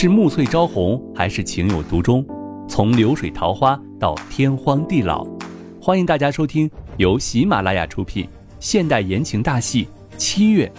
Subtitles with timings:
[0.00, 2.26] 是暮翠朝红，还是情有独钟？
[2.66, 5.26] 从流水桃花到天荒地老，
[5.78, 8.26] 欢迎大家收听由喜马拉雅出品
[8.60, 9.84] 现代言情大戏
[10.16, 10.72] 《七月》，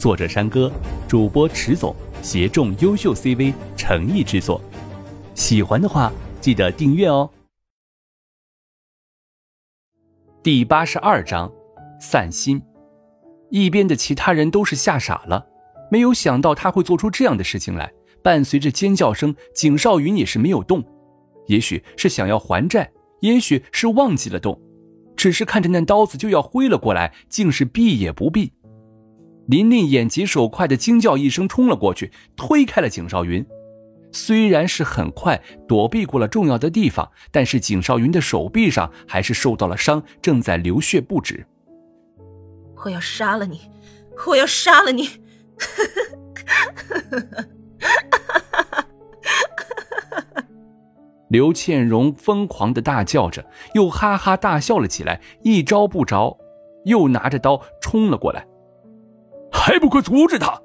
[0.00, 0.70] 作者山歌，
[1.08, 4.60] 主播迟总，协众优秀 CV 诚意制作。
[5.34, 7.28] 喜欢的话，记得订阅哦。
[10.40, 11.52] 第八十二章，
[12.00, 12.62] 散心。
[13.50, 15.48] 一边的其他人都是吓傻了，
[15.90, 17.92] 没有想到他会做出这样的事情来。
[18.28, 20.84] 伴随着尖叫声，景少云也是没有动，
[21.46, 24.60] 也许是想要还债，也许是忘记了动，
[25.16, 28.52] 只是看着那刀子就要挥了过来，竟是避也不避。
[29.46, 33.42] 琳琳眼疾手快的惊叫一声，冲了过去，推开了景少云。
[34.12, 41.46] 虽然是很快躲避过了重要的地方，但是景少云的手臂上还是受到了伤，正在流血不止。
[42.84, 43.62] 我要杀了你！
[44.26, 45.08] 我要杀了你！
[51.28, 53.44] 刘倩荣疯狂的大叫着，
[53.74, 56.36] 又哈哈大笑了起来，一招不着，
[56.84, 58.46] 又拿着刀冲了过来，
[59.52, 60.60] 还不快阻止他！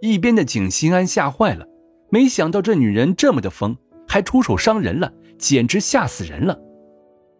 [0.00, 1.66] 一边的景心安吓坏了，
[2.08, 6.56] 没想到这女人这么的疯，还出手伤人了，简直吓死人了。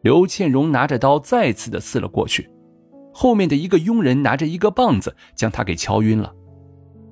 [0.03, 2.51] 刘倩荣拿着刀再次的刺了过去，
[3.13, 6.35] 后面的一个佣人拿着一个棒子将她给敲晕了。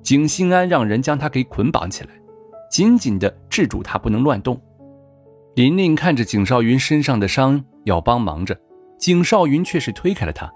[0.03, 2.09] 景心安让人将他给捆绑起来，
[2.71, 4.57] 紧紧的制住他，不能乱动。
[5.57, 8.55] 琳琳看着景少云身上的伤，要帮忙着，
[8.99, 10.47] 景少云却是推开了他。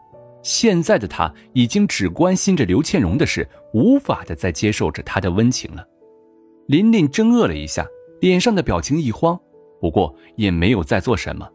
[0.44, 5.83] 现在的他已经只关心着刘倩蓉的事，无法的再接受着他的温情了。
[6.67, 7.83] 琳琳怔愕了一下，
[8.19, 9.35] 脸上的表情一慌，
[9.79, 11.49] 不过也没有再做什么。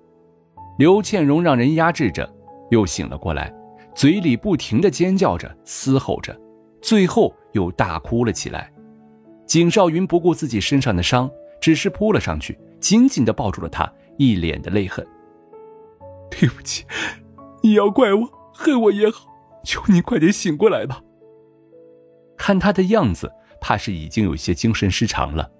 [0.77, 2.29] 刘倩蓉让人压制着，
[2.73, 3.55] 又醒了过来，
[3.95, 6.37] 嘴里不停的尖叫着，嘶吼着。
[6.83, 8.73] 最后又大哭了起来，
[9.47, 11.31] 景少云不顾自己身上的伤，
[11.61, 15.07] 只是扑了上去，紧紧的抱住了他，一脸的泪痕。
[16.31, 16.85] 对不起，
[17.63, 19.27] 你要怪我，恨我也好，
[19.65, 21.03] 求你快点醒过来吧。
[22.37, 25.51] 看他的样子，怕是已经有些精神失常了。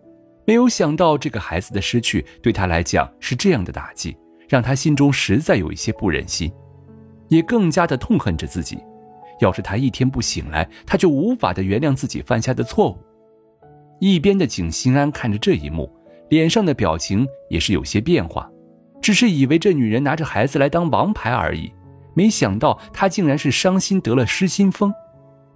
[0.47, 4.17] 没有想到这个孩子的失去对他来讲是这样的打击，
[4.49, 6.53] 让他心中实在有一些不忍心，
[7.29, 8.79] 也更加的痛恨着自己。
[9.41, 12.99] 要是他一天不醒来，他就无法的原谅自己犯下的错误。
[13.99, 15.91] 一边的景心安看着这一幕，
[16.29, 18.51] 脸上的表情也是有些变化，
[19.01, 21.73] 只是以为这女人拿着孩子来当王牌而已，
[22.15, 24.93] 没想到她竟然是伤心得了失心疯。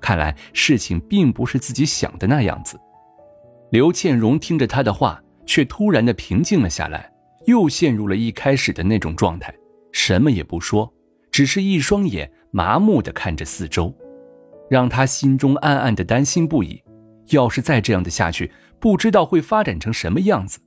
[0.00, 2.78] 看来事情并不是自己想的那样子。
[3.70, 7.10] 刘倩蓉听着他的话，却突然的平静了下来，
[7.47, 9.54] 又陷入了一开始的那种状态，
[9.92, 10.92] 什么也不说，
[11.31, 12.31] 只是一双眼。
[12.52, 13.94] 麻木的看着四周，
[14.69, 16.82] 让他心中暗暗的担心不已。
[17.28, 20.58] 要是再这样的下去，不知道会发展成什么样子。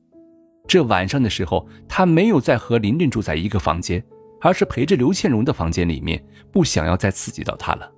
[0.68, 4.02] 这晚上的时候，他没有再和琳琳住在一个房间，
[4.40, 7.92] 而是陪着刘倩蓉的房间里面，不想要再刺激到她了。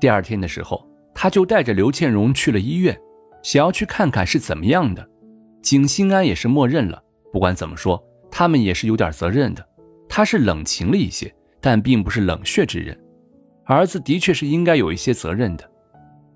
[0.00, 2.98] 第二天的时候，他就带着刘倩蓉去了医院，
[3.42, 5.06] 想要去看看是怎么样的。
[5.60, 7.02] 景心安也是默认了，
[7.32, 9.68] 不管怎么说，他们也是有点责任的。
[10.08, 11.32] 他是冷情了一些。
[11.64, 12.98] 但并不是冷血之人，
[13.66, 15.70] 儿子的确是应该有一些责任的。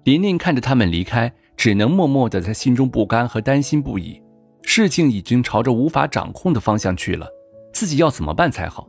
[0.04, 4.20] 琳琳看着他们离开，只能默默的在心中不甘和担心不已。
[4.62, 7.28] 事情已经朝着无法掌控的方向去了，
[7.72, 8.88] 自己要怎么办才好？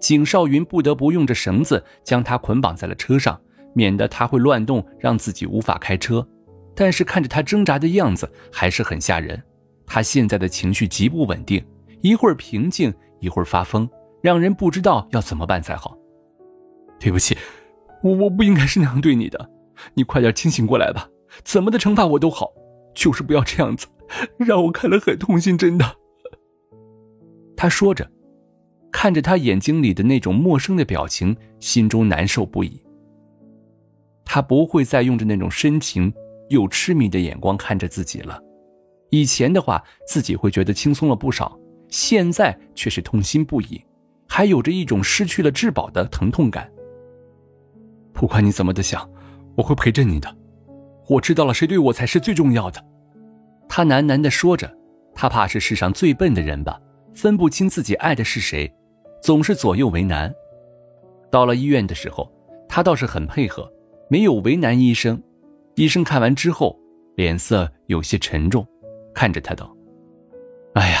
[0.00, 3.40] 景少云不得不用着绳子将他捆绑在了车上，
[3.74, 6.26] 免得他会乱动，让自己无法开车。
[6.74, 9.42] 但是看着他挣扎的样子，还是很吓人。
[9.86, 11.64] 他现在的情绪极不稳定，
[12.02, 13.88] 一会儿平静，一会儿发疯。
[14.22, 15.96] 让人不知道要怎么办才好。
[16.98, 17.36] 对不起，
[18.02, 19.50] 我我不应该是那样对你的，
[19.94, 21.08] 你快点清醒过来吧。
[21.44, 22.52] 怎么的惩罚我都好，
[22.94, 23.86] 就是不要这样子，
[24.38, 25.96] 让我看了很痛心，真的。
[27.56, 28.10] 他说着，
[28.92, 32.82] 看着他眼睛里的那种陌生的表情，心中难受不已。
[34.24, 36.12] 他不会再用着那种深情
[36.50, 38.40] 又痴迷的眼光看着自己了。
[39.10, 41.58] 以前的话，自己会觉得轻松了不少，
[41.88, 43.80] 现在却是痛心不已。
[44.28, 46.70] 还有着一种失去了至宝的疼痛感。
[48.12, 49.08] 不管你怎么的想，
[49.56, 50.36] 我会陪着你的。
[51.08, 52.84] 我知道了谁对我才是最重要的。
[53.68, 54.72] 他喃喃地说着，
[55.14, 56.80] 他怕是世上最笨的人吧，
[57.14, 58.72] 分不清自己爱的是谁，
[59.22, 60.32] 总是左右为难。
[61.30, 62.32] 到了医院的时候，
[62.68, 63.70] 他倒是很配合，
[64.08, 65.22] 没有为难医生。
[65.74, 66.78] 医生看完之后，
[67.16, 68.66] 脸色有些沉重，
[69.14, 69.74] 看着他道
[70.74, 71.00] ：“哎呀，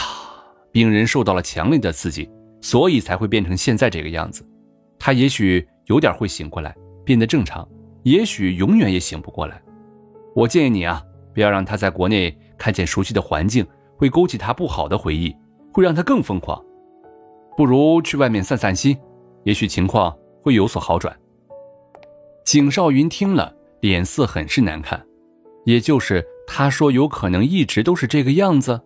[0.70, 2.30] 病人受到了强烈的刺激。”
[2.62, 4.44] 所以才会变成现在这个样子，
[4.98, 6.74] 他也许有点会醒过来，
[7.04, 7.68] 变得正常，
[8.02, 9.62] 也许永远也醒不过来。
[10.36, 11.02] 我建议你啊，
[11.32, 13.66] 不要让他在国内看见熟悉的环境
[13.96, 15.34] 会勾起他不好的回忆，
[15.72, 16.62] 会让他更疯狂。
[17.56, 18.94] 不如去外面散散心，
[19.44, 21.18] 也许情况会有所好转。
[22.44, 23.50] 景少云听了，
[23.80, 25.02] 脸色很是难看。
[25.64, 28.78] 也就是他说有可能一直都是这个样子，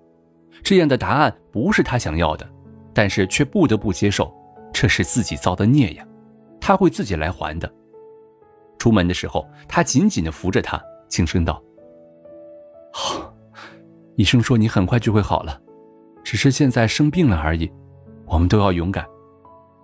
[0.62, 2.48] 这样的答案不是他想要的，
[2.94, 4.32] 但是却不得不接受，
[4.72, 6.06] 这是自己造的孽呀，
[6.60, 7.68] 他会自己来还的。
[8.78, 11.62] 出门的时候，他紧紧地扶着他，轻声道
[12.90, 13.34] ：“好，
[14.14, 15.60] 医生说你很快就会好了，
[16.24, 17.70] 只是现在生病了而已。
[18.26, 19.04] 我们都要勇敢，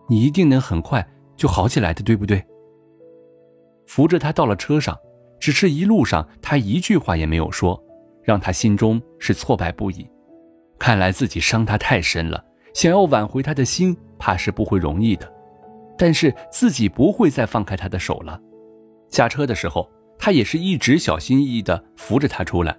[0.09, 1.07] 你一定能很快
[1.37, 2.43] 就好起来的，对不对？”
[3.87, 4.97] 扶着他到了车上，
[5.39, 7.81] 只是一路上他一句话也没有说，
[8.23, 10.09] 让他心中是挫败不已。
[10.79, 12.45] 看来自己伤他太深了，
[12.75, 15.33] 想要挽回他的心，怕是不会容易的。
[15.99, 18.39] 但是自己不会再放开他的手了。
[19.09, 19.89] 下车的时候，
[20.19, 22.77] 他也是一直小心翼翼地扶着他出来。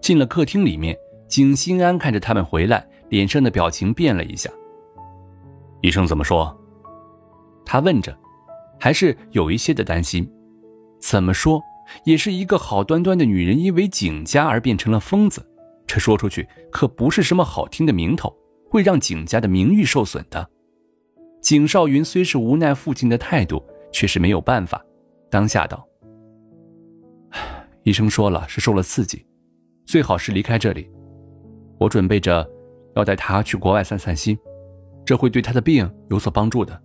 [0.00, 0.96] 进了客厅里面，
[1.28, 4.50] 景心安看着他们回来，脸上的表情变了一下。
[5.82, 6.56] 医生怎么说？
[7.64, 8.16] 他问着，
[8.80, 10.28] 还是有一些的担心。
[11.00, 11.62] 怎么说，
[12.04, 15.46] 也是一个好端端的女人，因为景家而变成了疯子，
[15.86, 18.34] 这说出去可不是什么好听的名头，
[18.68, 20.48] 会让景家的名誉受损的。
[21.40, 24.84] 景少云虽是无奈父亲的态度，却是没有办法。
[25.30, 25.86] 当下道
[27.88, 29.24] ：“医生说了，是受了刺激，
[29.86, 30.90] 最好是离开这里。
[31.78, 32.46] 我准备着
[32.94, 34.38] 要带他去国外散散心，
[35.06, 36.78] 这会对他的病有所帮助的。”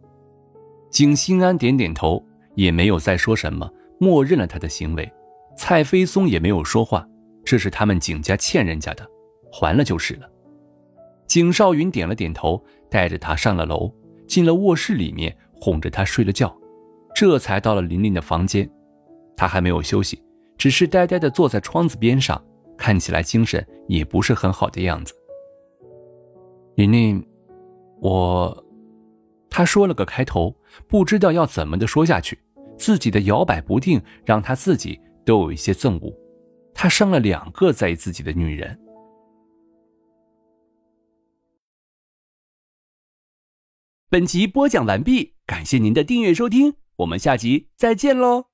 [0.89, 3.69] 景心安点点头，也没有再说什么，
[3.99, 5.11] 默认了他的行为。
[5.57, 7.05] 蔡飞松也没有说话，
[7.43, 9.05] 这是他们景家欠人家的，
[9.51, 10.29] 还了就是了。
[11.27, 13.93] 景少云点了点头，带着他上了楼，
[14.25, 16.55] 进了卧室里面，哄着他睡了觉。
[17.13, 18.69] 这才到了琳琳的房间，
[19.35, 20.23] 她还没有休息，
[20.63, 22.41] 只是呆呆地坐在窗子边上，
[22.77, 25.13] 看起来精神也不是很好的样子。
[26.75, 27.27] 琳琳，
[27.99, 28.65] 我，
[29.49, 30.55] 他说了个开头，
[30.87, 32.39] 不知道要怎么的说下去，
[32.77, 36.17] 自己的摇摆不定让他自己都有一些憎恶，
[36.73, 38.79] 他伤了两个在意自己的女人。
[44.09, 46.75] 本集播讲完毕，感谢您的订阅收听。
[46.99, 48.52] 我们下集再见喽。